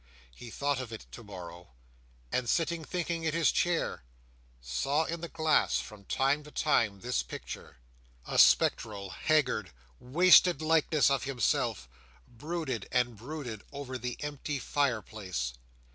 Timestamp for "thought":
0.49-0.79